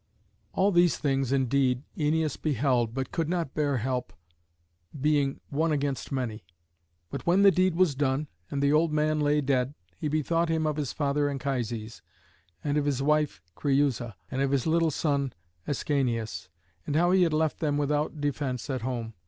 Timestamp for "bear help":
3.53-4.13